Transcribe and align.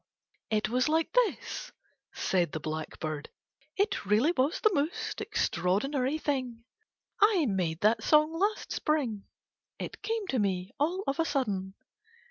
"It 0.49 0.67
was 0.67 0.89
like 0.89 1.11
this," 1.13 1.71
said 2.11 2.53
the 2.53 2.59
blackbird. 2.59 3.29
"It 3.77 4.03
really 4.03 4.31
was 4.31 4.59
the 4.59 4.73
most 4.73 5.21
extraordinary 5.21 6.17
thing. 6.17 6.63
I 7.21 7.45
made 7.45 7.81
that 7.81 8.01
song 8.01 8.33
last 8.33 8.71
Spring, 8.71 9.25
it 9.77 10.01
came 10.01 10.25
to 10.29 10.39
me 10.39 10.71
all 10.79 11.03
of 11.05 11.19
a 11.19 11.23
sudden. 11.25 11.75